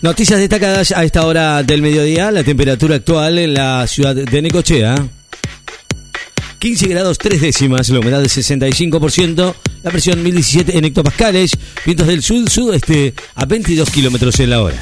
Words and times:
Noticias 0.00 0.38
destacadas 0.38 0.92
a 0.92 1.02
esta 1.02 1.26
hora 1.26 1.62
del 1.64 1.82
mediodía. 1.82 2.30
La 2.30 2.44
temperatura 2.44 2.96
actual 2.96 3.38
en 3.38 3.54
la 3.54 3.84
ciudad 3.88 4.14
de 4.14 4.42
Necochea. 4.42 4.94
15 6.60 6.88
grados 6.88 7.18
3 7.18 7.40
décimas, 7.40 7.88
la 7.88 8.00
humedad 8.00 8.20
de 8.20 8.26
65%, 8.26 9.54
la 9.82 9.90
presión 9.90 10.22
1017 10.22 10.76
en 10.76 10.84
hectopascales, 10.84 11.52
vientos 11.84 12.06
del 12.06 12.22
sur-sudeste 12.22 13.14
a 13.36 13.44
22 13.44 13.90
kilómetros 13.90 14.38
en 14.40 14.50
la 14.50 14.62
hora. 14.62 14.76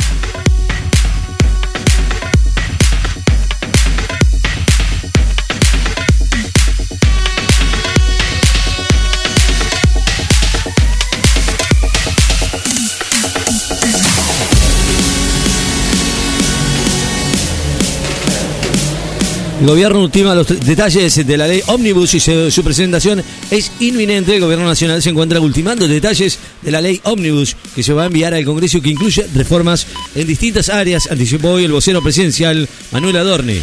El 19.60 19.66
gobierno 19.66 20.00
ultima 20.00 20.34
los 20.34 20.46
detalles 20.46 21.26
de 21.26 21.36
la 21.36 21.48
ley 21.48 21.62
Omnibus 21.66 22.12
y 22.14 22.20
su 22.20 22.62
presentación 22.62 23.22
es 23.50 23.72
inminente. 23.80 24.34
El 24.34 24.42
gobierno 24.42 24.66
nacional 24.66 25.02
se 25.02 25.10
encuentra 25.10 25.40
ultimando 25.40 25.88
detalles 25.88 26.38
de 26.60 26.70
la 26.70 26.82
ley 26.82 27.00
Omnibus 27.04 27.56
que 27.74 27.82
se 27.82 27.94
va 27.94 28.02
a 28.02 28.06
enviar 28.06 28.34
al 28.34 28.44
Congreso 28.44 28.82
que 28.82 28.90
incluye 28.90 29.26
reformas 29.34 29.86
en 30.14 30.26
distintas 30.26 30.68
áreas, 30.68 31.10
anticipó 31.10 31.52
hoy 31.52 31.64
el 31.64 31.72
vocero 31.72 32.02
presidencial 32.02 32.68
Manuel 32.92 33.16
Adorni. 33.16 33.58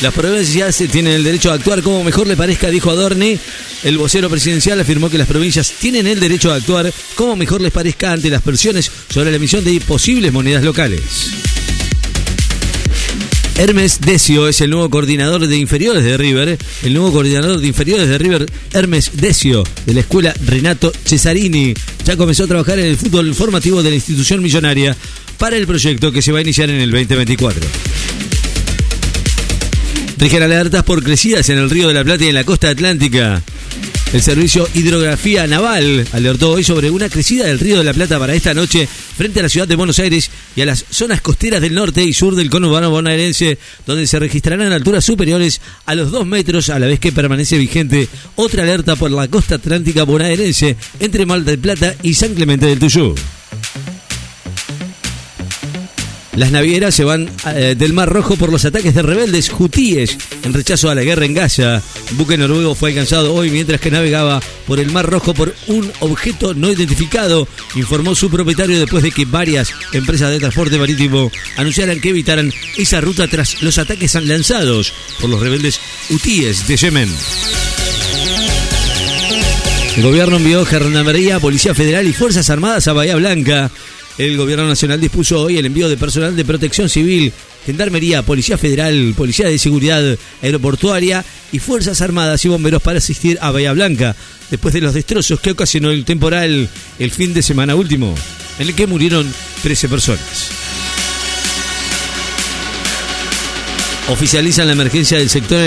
Las 0.00 0.14
provincias 0.14 0.76
tienen 0.92 1.14
el 1.14 1.24
derecho 1.24 1.50
a 1.50 1.54
actuar 1.54 1.82
como 1.82 2.04
mejor 2.04 2.28
le 2.28 2.36
parezca, 2.36 2.68
dijo 2.68 2.90
Adorni. 2.90 3.38
El 3.82 3.98
vocero 3.98 4.30
presidencial 4.30 4.80
afirmó 4.80 5.10
que 5.10 5.18
las 5.18 5.28
provincias 5.28 5.72
tienen 5.80 6.06
el 6.06 6.20
derecho 6.20 6.52
a 6.52 6.56
actuar 6.56 6.92
como 7.16 7.34
mejor 7.36 7.60
les 7.60 7.72
parezca 7.72 8.12
ante 8.12 8.30
las 8.30 8.42
presiones 8.42 8.90
sobre 9.08 9.30
la 9.30 9.36
emisión 9.36 9.64
de 9.64 9.80
posibles 9.80 10.32
monedas 10.32 10.62
locales. 10.62 11.02
Hermes 13.56 14.00
Decio 14.00 14.48
es 14.48 14.60
el 14.60 14.70
nuevo 14.70 14.90
coordinador 14.90 15.46
de 15.46 15.56
inferiores 15.56 16.02
de 16.02 16.16
River. 16.16 16.58
El 16.82 16.94
nuevo 16.94 17.12
coordinador 17.12 17.60
de 17.60 17.66
inferiores 17.68 18.08
de 18.08 18.18
River, 18.18 18.46
Hermes 18.72 19.12
Decio, 19.14 19.62
de 19.86 19.94
la 19.94 20.00
escuela 20.00 20.34
Renato 20.44 20.92
Cesarini, 21.04 21.72
ya 22.04 22.16
comenzó 22.16 22.44
a 22.44 22.48
trabajar 22.48 22.78
en 22.80 22.86
el 22.86 22.96
fútbol 22.96 23.32
formativo 23.34 23.82
de 23.82 23.90
la 23.90 23.96
institución 23.96 24.42
millonaria 24.42 24.96
para 25.38 25.56
el 25.56 25.66
proyecto 25.66 26.10
que 26.10 26.20
se 26.20 26.32
va 26.32 26.38
a 26.38 26.42
iniciar 26.42 26.68
en 26.68 26.80
el 26.80 26.90
2024. 26.90 27.60
Rigen 30.18 30.42
alertas 30.42 30.82
por 30.82 31.02
crecidas 31.02 31.48
en 31.48 31.58
el 31.58 31.70
río 31.70 31.88
de 31.88 31.94
la 31.94 32.04
Plata 32.04 32.24
y 32.24 32.28
en 32.28 32.34
la 32.34 32.44
costa 32.44 32.70
atlántica. 32.70 33.42
El 34.14 34.22
Servicio 34.22 34.68
Hidrografía 34.74 35.44
Naval 35.48 36.06
alertó 36.12 36.52
hoy 36.52 36.62
sobre 36.62 36.88
una 36.88 37.08
crecida 37.08 37.46
del 37.46 37.58
río 37.58 37.78
de 37.78 37.82
la 37.82 37.92
Plata 37.92 38.16
para 38.16 38.32
esta 38.32 38.54
noche 38.54 38.86
frente 38.86 39.40
a 39.40 39.42
la 39.42 39.48
ciudad 39.48 39.66
de 39.66 39.74
Buenos 39.74 39.98
Aires 39.98 40.30
y 40.54 40.60
a 40.60 40.66
las 40.66 40.84
zonas 40.88 41.20
costeras 41.20 41.60
del 41.60 41.74
norte 41.74 42.04
y 42.04 42.12
sur 42.12 42.36
del 42.36 42.48
conurbano 42.48 42.90
bonaerense, 42.90 43.58
donde 43.84 44.06
se 44.06 44.20
registrarán 44.20 44.70
alturas 44.70 45.04
superiores 45.04 45.60
a 45.84 45.96
los 45.96 46.12
2 46.12 46.26
metros, 46.26 46.68
a 46.68 46.78
la 46.78 46.86
vez 46.86 47.00
que 47.00 47.10
permanece 47.10 47.58
vigente 47.58 48.08
otra 48.36 48.62
alerta 48.62 48.94
por 48.94 49.10
la 49.10 49.26
costa 49.26 49.56
atlántica 49.56 50.04
bonaerense 50.04 50.76
entre 51.00 51.26
Mar 51.26 51.42
del 51.42 51.58
Plata 51.58 51.96
y 52.04 52.14
San 52.14 52.34
Clemente 52.34 52.66
del 52.66 52.78
Tuyú. 52.78 53.16
Las 56.36 56.50
navieras 56.50 56.96
se 56.96 57.04
van 57.04 57.30
eh, 57.46 57.76
del 57.78 57.92
Mar 57.92 58.08
Rojo 58.08 58.36
por 58.36 58.50
los 58.50 58.64
ataques 58.64 58.92
de 58.94 59.02
rebeldes 59.02 59.52
hutíes 59.56 60.18
en 60.42 60.52
rechazo 60.52 60.90
a 60.90 60.94
la 60.94 61.04
guerra 61.04 61.24
en 61.24 61.34
Gaza. 61.34 61.80
Un 62.10 62.18
buque 62.18 62.36
noruego 62.36 62.74
fue 62.74 62.90
alcanzado 62.90 63.32
hoy 63.32 63.50
mientras 63.50 63.80
que 63.80 63.90
navegaba 63.90 64.40
por 64.66 64.80
el 64.80 64.90
Mar 64.90 65.08
Rojo 65.08 65.32
por 65.32 65.54
un 65.68 65.92
objeto 66.00 66.52
no 66.52 66.72
identificado, 66.72 67.46
informó 67.76 68.16
su 68.16 68.30
propietario 68.30 68.80
después 68.80 69.04
de 69.04 69.12
que 69.12 69.26
varias 69.26 69.72
empresas 69.92 70.30
de 70.30 70.40
transporte 70.40 70.76
marítimo 70.76 71.30
anunciaran 71.56 72.00
que 72.00 72.08
evitaran 72.08 72.52
esa 72.76 73.00
ruta 73.00 73.28
tras 73.28 73.62
los 73.62 73.78
ataques 73.78 74.14
lanzados 74.14 74.92
por 75.20 75.30
los 75.30 75.40
rebeldes 75.40 75.78
hutíes 76.10 76.66
de 76.66 76.76
Yemen. 76.76 77.14
El 79.96 80.02
gobierno 80.02 80.38
envió 80.38 80.66
Gendarmería, 80.66 81.38
Policía 81.38 81.72
Federal 81.72 82.08
y 82.08 82.12
Fuerzas 82.12 82.50
Armadas 82.50 82.88
a 82.88 82.92
Bahía 82.92 83.14
Blanca 83.14 83.70
el 84.18 84.36
gobierno 84.36 84.68
nacional 84.68 85.00
dispuso 85.00 85.40
hoy 85.40 85.58
el 85.58 85.66
envío 85.66 85.88
de 85.88 85.96
personal 85.96 86.36
de 86.36 86.44
protección 86.44 86.88
civil, 86.88 87.32
gendarmería, 87.66 88.22
policía 88.22 88.56
federal, 88.56 89.14
policía 89.16 89.48
de 89.48 89.58
seguridad 89.58 90.16
aeroportuaria 90.42 91.24
y 91.52 91.58
fuerzas 91.58 92.00
armadas 92.00 92.44
y 92.44 92.48
bomberos 92.48 92.82
para 92.82 92.98
asistir 92.98 93.38
a 93.40 93.50
Bahía 93.50 93.72
Blanca, 93.72 94.14
después 94.50 94.74
de 94.74 94.80
los 94.80 94.94
destrozos 94.94 95.40
que 95.40 95.50
ocasionó 95.50 95.90
el 95.90 96.04
temporal 96.04 96.68
el 96.98 97.10
fin 97.10 97.34
de 97.34 97.42
semana 97.42 97.74
último, 97.74 98.14
en 98.58 98.68
el 98.68 98.74
que 98.74 98.86
murieron 98.86 99.32
13 99.62 99.88
personas. 99.88 100.50
Oficializan 104.10 104.66
la 104.66 104.74
emergencia 104.74 105.16
del 105.16 105.30
sector 105.30 105.58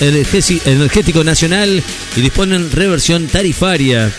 energético, 0.00 1.22
nacional 1.22 1.82
y 2.16 2.20
disponen 2.20 2.72
reversión 2.72 3.26
tarifaria. 3.26 4.10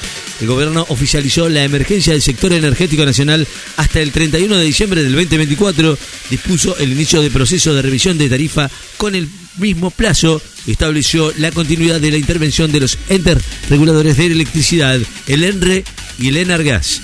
El 0.42 0.48
gobierno 0.48 0.86
oficializó 0.90 1.50
la 1.50 1.64
emergencia 1.64 2.14
del 2.14 2.22
sector 2.22 2.54
energético 2.54 3.06
nacional 3.06 3.46
hasta 3.78 4.00
el 4.00 4.12
31 4.12 4.58
de 4.58 4.64
diciembre 4.64 5.04
del 5.04 5.14
2024. 5.14 5.98
Dispuso 6.30 6.78
el 6.78 6.92
inicio 6.92 7.22
del 7.22 7.32
proceso 7.32 7.74
de 7.74 7.82
revisión 7.82 8.18
de 8.18 8.30
tarifa 8.30 8.70
con 8.98 9.16
el 9.16 9.28
mismo 9.58 9.92
plazo. 9.92 10.42
Estableció 10.68 11.34
la 11.38 11.52
continuidad 11.52 12.00
de 12.00 12.12
la 12.12 12.18
intervención 12.18 12.72
de 12.72 12.80
los 12.80 12.98
entes 13.10 13.38
reguladores 13.70 14.18
de 14.18 14.28
electricidad, 14.28 15.00
el 15.28 15.44
ENRE 15.44 15.84
y 16.18 16.30
el 16.30 16.38
ENARGAS. 16.38 17.02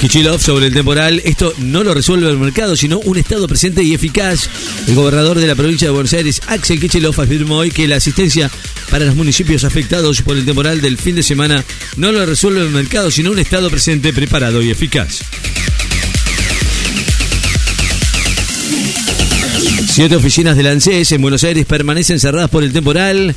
Kichilov 0.00 0.40
sobre 0.40 0.68
el 0.68 0.72
temporal, 0.72 1.20
esto 1.26 1.52
no 1.58 1.84
lo 1.84 1.92
resuelve 1.92 2.30
el 2.30 2.38
mercado, 2.38 2.74
sino 2.74 3.00
un 3.00 3.18
Estado 3.18 3.46
presente 3.46 3.82
y 3.82 3.92
eficaz. 3.92 4.48
El 4.88 4.94
gobernador 4.94 5.38
de 5.38 5.46
la 5.46 5.54
provincia 5.54 5.88
de 5.88 5.92
Buenos 5.92 6.14
Aires, 6.14 6.40
Axel 6.46 6.80
Kichilov, 6.80 7.20
afirmó 7.20 7.56
hoy 7.56 7.70
que 7.70 7.86
la 7.86 7.96
asistencia 7.96 8.50
para 8.90 9.04
los 9.04 9.14
municipios 9.14 9.62
afectados 9.64 10.22
por 10.22 10.38
el 10.38 10.46
temporal 10.46 10.80
del 10.80 10.96
fin 10.96 11.16
de 11.16 11.22
semana 11.22 11.62
no 11.96 12.12
lo 12.12 12.24
resuelve 12.24 12.62
el 12.62 12.70
mercado, 12.70 13.10
sino 13.10 13.30
un 13.30 13.40
Estado 13.40 13.68
presente, 13.68 14.14
preparado 14.14 14.62
y 14.62 14.70
eficaz. 14.70 15.20
Siete 19.86 20.16
oficinas 20.16 20.56
de 20.56 20.66
ANSES 20.66 21.12
en 21.12 21.20
Buenos 21.20 21.44
Aires 21.44 21.66
permanecen 21.66 22.18
cerradas 22.18 22.48
por 22.48 22.64
el 22.64 22.72
temporal. 22.72 23.36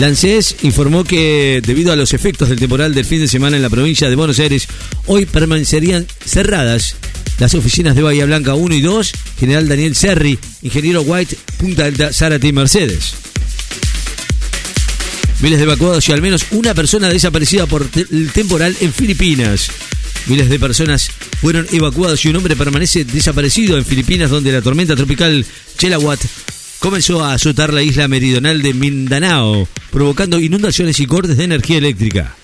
ANSES 0.00 0.56
informó 0.62 1.04
que 1.04 1.60
debido 1.64 1.92
a 1.92 1.96
los 1.96 2.14
efectos 2.14 2.48
del 2.48 2.58
temporal 2.58 2.94
del 2.94 3.04
fin 3.04 3.20
de 3.20 3.28
semana 3.28 3.56
en 3.56 3.62
la 3.62 3.70
provincia 3.70 4.08
de 4.08 4.16
Buenos 4.16 4.38
Aires, 4.38 4.66
hoy 5.06 5.26
permanecerían 5.26 6.06
cerradas 6.24 6.96
las 7.38 7.54
oficinas 7.54 7.94
de 7.94 8.02
Bahía 8.02 8.24
Blanca 8.24 8.54
1 8.54 8.74
y 8.74 8.80
2, 8.80 9.12
General 9.38 9.68
Daniel 9.68 9.94
Serri, 9.94 10.38
Ingeniero 10.62 11.02
White, 11.02 11.36
Punta 11.58 11.84
Alta, 11.84 12.12
Zárate 12.12 12.48
y 12.48 12.52
Mercedes. 12.52 13.14
Miles 15.40 15.58
de 15.58 15.64
evacuados 15.64 16.08
y 16.08 16.12
al 16.12 16.22
menos 16.22 16.46
una 16.52 16.72
persona 16.72 17.08
desaparecida 17.08 17.66
por 17.66 17.86
el 17.94 18.30
temporal 18.32 18.76
en 18.80 18.92
Filipinas. 18.92 19.70
Miles 20.26 20.48
de 20.48 20.58
personas 20.58 21.10
fueron 21.40 21.66
evacuadas 21.72 22.24
y 22.24 22.28
un 22.28 22.36
hombre 22.36 22.54
permanece 22.54 23.04
desaparecido 23.04 23.76
en 23.76 23.84
Filipinas 23.84 24.30
donde 24.30 24.52
la 24.52 24.62
tormenta 24.62 24.94
tropical 24.94 25.44
Chelawat 25.76 26.20
comenzó 26.82 27.22
a 27.22 27.34
azotar 27.34 27.72
la 27.72 27.80
isla 27.80 28.08
meridional 28.08 28.60
de 28.60 28.74
Mindanao, 28.74 29.68
provocando 29.92 30.40
inundaciones 30.40 30.98
y 30.98 31.06
cortes 31.06 31.36
de 31.36 31.44
energía 31.44 31.78
eléctrica. 31.78 32.34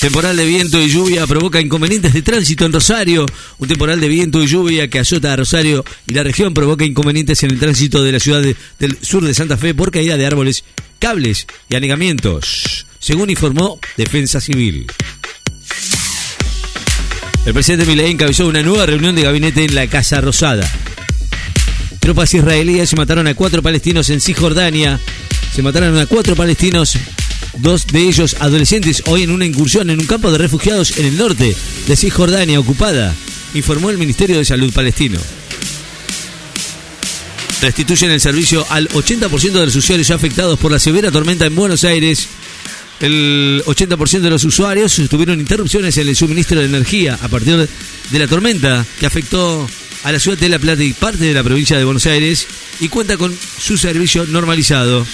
Temporal 0.00 0.34
de 0.38 0.46
viento 0.46 0.80
y 0.80 0.88
lluvia 0.88 1.26
provoca 1.26 1.60
inconvenientes 1.60 2.14
de 2.14 2.22
tránsito 2.22 2.64
en 2.64 2.72
Rosario. 2.72 3.26
Un 3.58 3.68
temporal 3.68 4.00
de 4.00 4.08
viento 4.08 4.42
y 4.42 4.46
lluvia 4.46 4.88
que 4.88 5.00
azota 5.00 5.34
a 5.34 5.36
Rosario 5.36 5.84
y 6.06 6.14
la 6.14 6.22
región 6.22 6.54
provoca 6.54 6.86
inconvenientes 6.86 7.42
en 7.42 7.50
el 7.50 7.58
tránsito 7.58 8.02
de 8.02 8.12
la 8.12 8.20
ciudad 8.20 8.42
del 8.78 8.98
sur 9.02 9.22
de 9.22 9.34
Santa 9.34 9.58
Fe 9.58 9.74
por 9.74 9.90
caída 9.90 10.16
de 10.16 10.24
árboles, 10.24 10.64
cables 10.98 11.46
y 11.68 11.76
anegamientos, 11.76 12.86
según 12.98 13.28
informó 13.28 13.78
Defensa 13.98 14.40
Civil. 14.40 14.86
El 17.48 17.54
presidente 17.54 17.86
Milei 17.86 18.10
encabezó 18.10 18.46
una 18.46 18.60
nueva 18.60 18.84
reunión 18.84 19.14
de 19.14 19.22
gabinete 19.22 19.64
en 19.64 19.74
la 19.74 19.86
Casa 19.86 20.20
Rosada. 20.20 20.70
Tropas 21.98 22.34
israelíes 22.34 22.94
mataron 22.94 23.26
a 23.26 23.34
cuatro 23.34 23.62
palestinos 23.62 24.10
en 24.10 24.20
Cisjordania. 24.20 25.00
Se 25.54 25.62
mataron 25.62 25.96
a 25.96 26.04
cuatro 26.04 26.36
palestinos 26.36 26.98
dos 27.56 27.86
de 27.86 28.00
ellos 28.00 28.36
adolescentes, 28.40 29.02
hoy 29.06 29.22
en 29.22 29.30
una 29.30 29.46
incursión 29.46 29.88
en 29.88 29.98
un 29.98 30.04
campo 30.04 30.30
de 30.30 30.36
refugiados 30.36 30.98
en 30.98 31.06
el 31.06 31.16
norte 31.16 31.56
de 31.86 31.96
Cisjordania 31.96 32.60
ocupada, 32.60 33.14
informó 33.54 33.88
el 33.88 33.96
Ministerio 33.96 34.36
de 34.36 34.44
Salud 34.44 34.70
palestino. 34.70 35.18
Restituyen 37.62 38.10
el 38.10 38.20
servicio 38.20 38.66
al 38.68 38.90
80% 38.90 39.52
de 39.52 39.64
los 39.64 39.74
usuarios 39.74 40.10
afectados 40.10 40.58
por 40.58 40.70
la 40.70 40.78
severa 40.78 41.10
tormenta 41.10 41.46
en 41.46 41.54
Buenos 41.54 41.82
Aires. 41.84 42.28
El 43.00 43.62
80% 43.64 44.20
de 44.20 44.30
los 44.30 44.44
usuarios 44.44 45.00
tuvieron 45.08 45.38
interrupciones 45.38 45.96
en 45.98 46.08
el 46.08 46.16
suministro 46.16 46.58
de 46.58 46.66
energía 46.66 47.18
a 47.20 47.28
partir 47.28 47.68
de 48.10 48.18
la 48.18 48.26
tormenta 48.26 48.84
que 48.98 49.06
afectó 49.06 49.68
a 50.04 50.12
la 50.12 50.18
ciudad 50.18 50.38
de 50.38 50.48
La 50.48 50.58
Plata 50.58 50.82
y 50.82 50.92
parte 50.92 51.24
de 51.24 51.34
la 51.34 51.44
provincia 51.44 51.76
de 51.76 51.84
Buenos 51.84 52.06
Aires 52.06 52.46
y 52.80 52.88
cuenta 52.88 53.16
con 53.16 53.36
su 53.58 53.76
servicio 53.76 54.26
normalizado. 54.26 55.06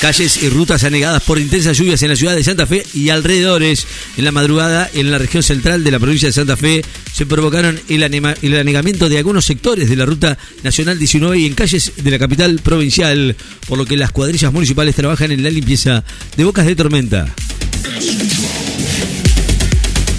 Calles 0.00 0.42
y 0.42 0.50
rutas 0.50 0.84
anegadas 0.84 1.22
por 1.22 1.38
intensas 1.38 1.78
lluvias 1.78 2.02
en 2.02 2.10
la 2.10 2.16
ciudad 2.16 2.36
de 2.36 2.44
Santa 2.44 2.66
Fe 2.66 2.84
y 2.92 3.08
alrededores. 3.08 3.86
En 4.18 4.24
la 4.24 4.32
madrugada, 4.32 4.90
en 4.92 5.10
la 5.10 5.16
región 5.16 5.42
central 5.42 5.84
de 5.84 5.90
la 5.90 5.98
provincia 5.98 6.28
de 6.28 6.32
Santa 6.32 6.56
Fe, 6.56 6.84
se 7.12 7.24
provocaron 7.24 7.80
el, 7.88 8.02
el 8.02 8.58
anegamiento 8.58 9.08
de 9.08 9.16
algunos 9.16 9.46
sectores 9.46 9.88
de 9.88 9.96
la 9.96 10.04
ruta 10.04 10.36
nacional 10.62 10.98
19 10.98 11.38
y 11.38 11.46
en 11.46 11.54
calles 11.54 11.92
de 11.96 12.10
la 12.10 12.18
capital 12.18 12.60
provincial, 12.62 13.34
por 13.66 13.78
lo 13.78 13.86
que 13.86 13.96
las 13.96 14.12
cuadrillas 14.12 14.52
municipales 14.52 14.94
trabajan 14.94 15.32
en 15.32 15.42
la 15.42 15.50
limpieza 15.50 16.04
de 16.36 16.44
bocas 16.44 16.66
de 16.66 16.76
tormenta. 16.76 17.34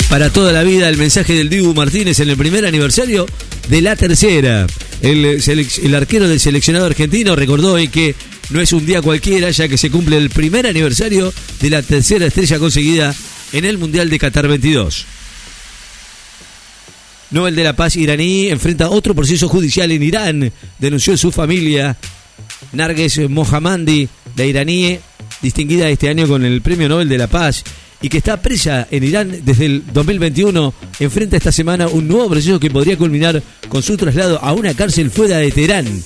Para 0.10 0.32
toda 0.32 0.52
la 0.54 0.64
vida, 0.64 0.90
el 0.90 0.98
mensaje 0.98 1.34
del 1.34 1.50
Dibu 1.50 1.76
Martínez 1.76 2.20
en 2.20 2.30
el 2.30 2.38
primer 2.38 2.66
aniversario 2.66 3.28
de 3.70 3.82
la 3.82 3.96
tercera. 3.96 4.66
El, 5.02 5.26
el 5.26 5.96
arquero 5.96 6.28
del 6.28 6.40
seleccionado 6.40 6.88
argentino 6.88 7.36
recordó 7.36 7.76
que 7.92 8.16
no 8.50 8.62
es 8.62 8.72
un 8.74 8.86
día 8.86 9.02
cualquiera, 9.02 9.50
ya 9.52 9.68
que 9.68 9.78
se 9.78 9.92
cumple 9.92 10.18
el 10.18 10.30
primer 10.30 10.68
aniversario 10.68 11.34
de 11.60 11.70
la 11.70 11.82
tercera 11.82 12.28
estrella 12.28 12.60
conseguida 12.60 13.14
en 13.52 13.66
el 13.66 13.78
Mundial 13.78 14.10
de 14.10 14.20
Qatar 14.20 14.48
22. 14.48 15.06
Nobel 17.32 17.56
de 17.56 17.64
la 17.64 17.76
Paz 17.76 17.98
iraní 17.98 18.48
enfrenta 18.48 18.90
otro 18.90 19.14
proceso 19.14 19.50
judicial 19.50 19.92
en 19.92 20.04
Irán, 20.04 20.52
denunció 20.80 21.18
su 21.18 21.32
familia. 21.32 21.98
Narges 22.72 23.30
Mohammadi, 23.30 24.08
la 24.36 24.46
iraní 24.46 24.98
distinguida 25.42 25.90
este 25.90 26.10
año 26.10 26.28
con 26.28 26.46
el 26.46 26.62
Premio 26.62 26.88
Nobel 26.88 27.10
de 27.10 27.18
la 27.18 27.28
Paz 27.28 27.64
y 28.02 28.10
que 28.10 28.20
está 28.20 28.42
presa 28.42 28.88
en 28.92 29.04
Irán 29.04 29.42
desde 29.44 29.66
el 29.66 29.84
2021, 29.92 30.74
enfrenta 31.00 31.36
esta 31.36 31.52
semana 31.52 31.88
un 31.88 32.08
nuevo 32.08 32.30
proceso 32.30 32.60
que 32.60 32.70
podría 32.70 32.98
culminar 32.98 33.42
con 33.68 33.84
su 33.84 33.98
traslado 33.98 34.40
a 34.42 34.54
una 34.54 34.74
cárcel 34.74 35.12
fuera 35.12 35.38
de 35.38 35.52
Teherán. 35.52 36.04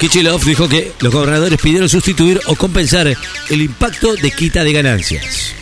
Kichilov 0.00 0.42
dijo 0.46 0.66
que 0.66 0.92
los 1.00 1.12
gobernadores 1.12 1.60
pidieron 1.60 1.86
sustituir 1.86 2.40
o 2.46 2.56
compensar 2.56 3.14
el 3.50 3.60
impacto 3.60 4.16
de 4.16 4.30
quita 4.30 4.64
de 4.64 4.72
ganancias. 4.72 5.52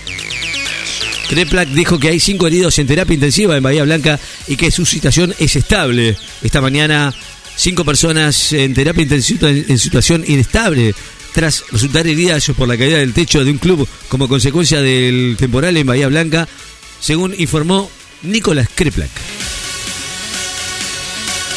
Kreplak 1.29 1.69
dijo 1.70 1.99
que 1.99 2.11
hay 2.11 2.20
cinco 2.20 2.46
heridos 2.46 2.79
en 2.79 2.87
terapia 2.87 3.14
intensiva 3.14 3.56
en 3.56 3.64
Bahía 3.64 3.82
Blanca 3.82 4.20
y 4.46 4.56
que 4.56 4.70
su 4.70 4.87
situación 4.87 5.35
es 5.40 5.56
estable. 5.56 6.17
Esta 6.40 6.61
mañana, 6.61 7.12
cinco 7.56 7.85
personas 7.85 8.52
en 8.52 8.75
terapia 8.75 9.02
intensiva 9.02 9.50
en 9.50 9.79
situación 9.79 10.23
inestable 10.25 10.94
tras 11.35 11.64
resultar 11.73 12.06
heridas 12.06 12.49
por 12.56 12.69
la 12.69 12.79
caída 12.79 12.99
del 12.99 13.12
techo 13.12 13.44
de 13.44 13.50
un 13.50 13.58
club 13.58 13.88
como 14.08 14.29
consecuencia 14.29 14.81
del 14.81 15.35
temporal 15.37 15.76
en 15.76 15.87
Bahía 15.87 16.06
Blanca, 16.06 16.46
según 17.00 17.35
informó 17.37 17.90
Nicolás 18.23 18.69
Kreplak. 18.73 19.11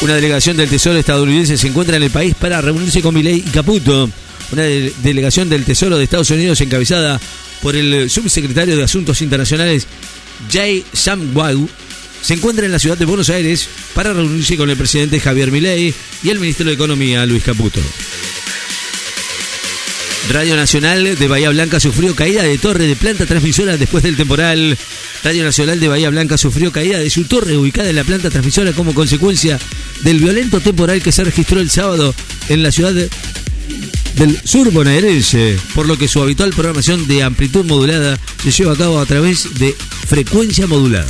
Una 0.02 0.16
delegación 0.16 0.56
del 0.56 0.68
Tesoro 0.68 0.98
estadounidense 0.98 1.56
se 1.56 1.68
encuentra 1.68 1.96
en 1.96 2.02
el 2.02 2.10
país 2.10 2.34
para 2.34 2.60
reunirse 2.60 3.00
con 3.00 3.14
Milei 3.14 3.36
y 3.36 3.50
Caputo. 3.50 4.10
Una 4.50 4.62
delegación 4.62 5.48
del 5.48 5.64
Tesoro 5.64 5.96
de 5.96 6.04
Estados 6.04 6.30
Unidos 6.30 6.60
encabezada 6.60 7.20
por 7.62 7.76
el 7.76 8.10
subsecretario 8.10 8.76
de 8.76 8.82
Asuntos 8.82 9.22
Internacionales 9.22 9.86
Jay 10.50 10.84
Samwau 10.92 11.68
se 12.20 12.34
encuentra 12.34 12.66
en 12.66 12.72
la 12.72 12.80
ciudad 12.80 12.98
de 12.98 13.04
Buenos 13.04 13.30
Aires 13.30 13.68
para 13.94 14.12
reunirse 14.12 14.56
con 14.56 14.68
el 14.70 14.76
presidente 14.76 15.20
Javier 15.20 15.52
Milei 15.52 15.94
y 16.22 16.30
el 16.30 16.40
ministro 16.40 16.66
de 16.66 16.72
Economía 16.72 17.24
Luis 17.24 17.44
Caputo. 17.44 17.80
Radio 20.30 20.56
Nacional 20.56 21.16
de 21.16 21.28
Bahía 21.28 21.50
Blanca 21.50 21.78
sufrió 21.78 22.14
caída 22.14 22.42
de 22.42 22.58
torre 22.58 22.86
de 22.86 22.96
planta 22.96 23.26
transmisora 23.26 23.76
después 23.76 24.02
del 24.02 24.16
temporal. 24.16 24.76
Radio 25.24 25.44
Nacional 25.44 25.78
de 25.78 25.88
Bahía 25.88 26.10
Blanca 26.10 26.36
sufrió 26.36 26.72
caída 26.72 26.98
de 26.98 27.08
su 27.08 27.24
torre 27.24 27.56
ubicada 27.56 27.88
en 27.88 27.96
la 27.96 28.04
planta 28.04 28.28
transmisora 28.28 28.72
como 28.72 28.92
consecuencia 28.92 29.58
del 30.02 30.18
violento 30.18 30.60
temporal 30.60 31.00
que 31.02 31.12
se 31.12 31.22
registró 31.22 31.60
el 31.60 31.70
sábado 31.70 32.12
en 32.48 32.62
la 32.62 32.72
ciudad 32.72 32.92
del 32.92 34.40
sur 34.44 34.70
bonaerense, 34.72 35.56
por 35.74 35.86
lo 35.86 35.96
que 35.96 36.08
su 36.08 36.20
habitual 36.20 36.50
programación 36.50 37.06
de 37.06 37.22
amplitud 37.22 37.64
modulada 37.64 38.18
se 38.42 38.50
lleva 38.50 38.72
a 38.72 38.76
cabo 38.76 38.98
a 38.98 39.06
través 39.06 39.58
de 39.58 39.76
frecuencia 40.08 40.66
modulada. 40.66 41.06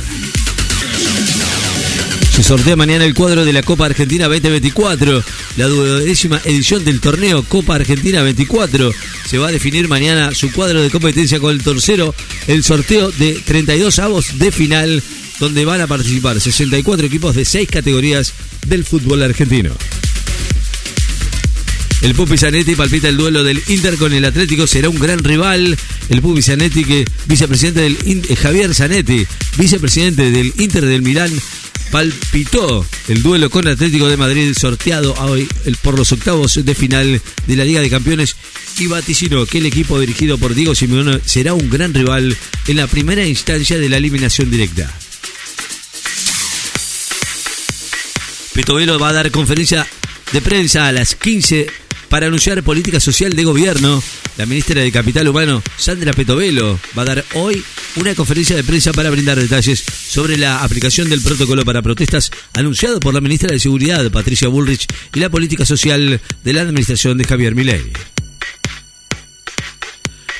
Se 2.33 2.41
sortea 2.41 2.75
mañana 2.75 3.05
el 3.05 3.13
cuadro 3.13 3.45
de 3.45 3.53
la 3.53 3.61
Copa 3.61 3.85
Argentina 3.85 4.27
2024, 4.27 5.23
la 5.55 5.67
duodécima 5.67 6.41
edición 6.45 6.83
del 6.83 6.99
torneo 6.99 7.43
Copa 7.43 7.75
Argentina 7.75 8.23
24. 8.23 8.91
Se 9.27 9.37
va 9.37 9.49
a 9.49 9.51
definir 9.51 9.87
mañana 9.87 10.33
su 10.33 10.51
cuadro 10.51 10.81
de 10.81 10.89
competencia 10.89 11.39
con 11.39 11.51
el 11.51 11.61
tercero, 11.61 12.15
el 12.47 12.63
sorteo 12.63 13.11
de 13.11 13.33
32 13.45 13.99
avos 13.99 14.39
de 14.39 14.51
final, 14.51 15.03
donde 15.39 15.63
van 15.63 15.81
a 15.81 15.87
participar 15.87 16.41
64 16.41 17.05
equipos 17.05 17.35
de 17.35 17.45
6 17.45 17.69
categorías 17.69 18.33
del 18.65 18.83
fútbol 18.83 19.21
argentino. 19.21 19.69
El 22.01 22.15
Pupi 22.15 22.39
Zanetti 22.39 22.75
palpita 22.75 23.09
el 23.09 23.15
duelo 23.15 23.43
del 23.43 23.61
Inter 23.67 23.95
con 23.95 24.11
el 24.11 24.25
Atlético, 24.25 24.65
será 24.65 24.89
un 24.89 24.99
gran 24.99 25.19
rival. 25.19 25.77
El 26.09 26.21
Pupi 26.21 26.41
Zanetti, 26.41 26.83
que 26.83 27.05
vicepresidente 27.27 27.81
del 27.81 27.97
eh, 28.27 28.35
Javier 28.35 28.73
Zanetti, 28.73 29.25
vicepresidente 29.57 30.31
del 30.31 30.51
Inter 30.57 30.85
del 30.85 31.03
Milán, 31.03 31.31
palpitó 31.93 32.83
el 33.07 33.21
duelo 33.21 33.51
con 33.51 33.67
Atlético 33.67 34.07
de 34.07 34.17
Madrid 34.17 34.51
sorteado 34.59 35.13
hoy 35.19 35.47
por 35.83 35.95
los 35.95 36.11
octavos 36.11 36.65
de 36.65 36.73
final 36.73 37.21
de 37.45 37.55
la 37.55 37.63
Liga 37.63 37.81
de 37.81 37.89
Campeones 37.91 38.35
y 38.79 38.87
vaticinó 38.87 39.45
que 39.45 39.59
el 39.59 39.67
equipo 39.67 39.99
dirigido 39.99 40.39
por 40.39 40.55
Diego 40.55 40.73
Simeone 40.73 41.19
será 41.23 41.53
un 41.53 41.69
gran 41.69 41.93
rival 41.93 42.35
en 42.67 42.77
la 42.77 42.87
primera 42.87 43.23
instancia 43.27 43.77
de 43.77 43.89
la 43.89 43.97
eliminación 43.97 44.49
directa. 44.49 44.91
Petovelo 48.53 48.97
va 48.97 49.09
a 49.09 49.13
dar 49.13 49.29
conferencia 49.29 49.85
de 50.31 50.41
prensa 50.41 50.87
a 50.87 50.91
las 50.91 51.13
15 51.13 51.67
para 52.09 52.25
anunciar 52.25 52.63
política 52.63 52.99
social 52.99 53.33
de 53.33 53.43
gobierno. 53.43 54.01
La 54.37 54.47
ministra 54.47 54.81
de 54.81 54.91
Capital 54.91 55.27
Humano, 55.27 55.61
Sandra 55.77 56.11
Petovelo, 56.13 56.79
va 56.97 57.03
a 57.03 57.05
dar 57.05 57.25
hoy 57.35 57.63
una 57.95 58.15
conferencia 58.15 58.55
de 58.55 58.63
prensa 58.63 58.91
para 58.91 59.09
brindar 59.09 59.39
detalles 59.39 59.83
sobre 60.07 60.37
la 60.37 60.63
aplicación 60.63 61.09
del 61.09 61.21
protocolo 61.21 61.63
para 61.63 61.81
protestas 61.81 62.31
anunciado 62.53 62.99
por 62.99 63.13
la 63.13 63.21
ministra 63.21 63.51
de 63.51 63.59
Seguridad, 63.59 64.09
Patricia 64.11 64.47
Bullrich, 64.47 64.87
y 65.13 65.19
la 65.19 65.29
política 65.29 65.65
social 65.65 66.19
de 66.43 66.53
la 66.53 66.61
administración 66.61 67.17
de 67.17 67.25
Javier 67.25 67.55
Milei. 67.55 67.91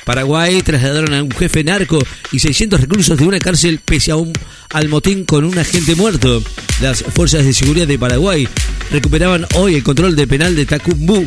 Paraguay 0.04 0.60
trasladaron 0.62 1.14
a 1.14 1.22
un 1.22 1.30
jefe 1.30 1.64
narco 1.64 1.98
y 2.30 2.38
600 2.38 2.80
reclusos 2.80 3.18
de 3.18 3.26
una 3.26 3.38
cárcel 3.38 3.80
pese 3.82 4.10
a 4.10 4.16
un, 4.16 4.32
al 4.70 4.88
motín 4.88 5.24
con 5.24 5.44
un 5.44 5.58
agente 5.58 5.94
muerto. 5.94 6.42
Las 6.82 7.02
fuerzas 7.02 7.44
de 7.44 7.54
seguridad 7.54 7.86
de 7.86 7.98
Paraguay 7.98 8.46
recuperaban 8.90 9.46
hoy 9.54 9.76
el 9.76 9.82
control 9.82 10.14
del 10.14 10.28
penal 10.28 10.54
de 10.54 10.66
Tacumbú 10.66 11.26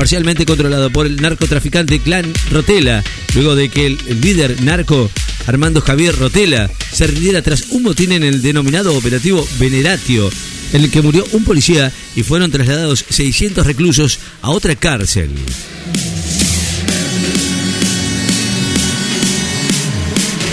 parcialmente 0.00 0.46
controlado 0.46 0.88
por 0.88 1.04
el 1.04 1.20
narcotraficante 1.20 2.00
Clan 2.00 2.32
Rotela, 2.50 3.04
luego 3.34 3.54
de 3.54 3.68
que 3.68 3.84
el, 3.84 3.98
líder 4.22 4.62
narco 4.62 5.10
Armando 5.46 5.82
Javier 5.82 6.16
Rotela 6.16 6.70
se 6.90 7.06
rindiera 7.06 7.42
tras 7.42 7.66
un 7.68 7.82
motín 7.82 8.12
en 8.12 8.24
el 8.24 8.40
denominado 8.40 8.96
operativo 8.96 9.46
Veneratio, 9.58 10.30
en 10.72 10.84
el 10.84 10.90
que 10.90 11.02
murió 11.02 11.26
un 11.32 11.44
policía 11.44 11.92
y 12.16 12.22
fueron 12.22 12.50
trasladados 12.50 13.04
600 13.10 13.66
reclusos 13.66 14.20
a 14.40 14.48
otra 14.48 14.74
cárcel. 14.74 15.28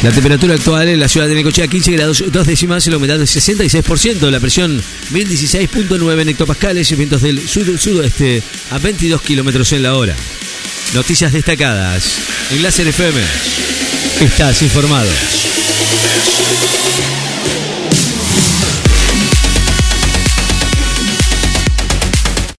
La 0.08 0.14
temperatura 0.14 0.54
actual 0.54 0.88
en 0.88 1.02
la 1.02 1.10
ciudad 1.10 1.28
de 1.28 1.36
Necochea 1.36 1.68
15 1.68 1.92
grados 1.92 2.24
dos 2.32 2.48
décimas, 2.48 2.88
la 2.88 2.96
humedad 2.96 3.18
del 3.18 3.28
66%, 3.28 4.30
la 4.30 4.40
presión 4.40 4.82
1016.9 5.12 6.22
en 6.22 6.30
hectopascales, 6.30 6.96
vientos 6.96 7.22
del 7.22 7.46
sur-sudoeste 7.46 8.42
a 8.72 8.78
22 8.78 9.22
kilómetros 9.22 9.70
en 9.74 9.84
la 9.84 9.96
hora. 9.98 10.16
Noticias 10.94 11.34
destacadas 11.34 12.20
en 12.52 12.64
Láser 12.64 12.88
FM. 12.88 13.20
Estás 14.22 14.62
informado. 14.62 15.10